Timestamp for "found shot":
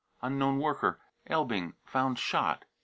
1.85-2.65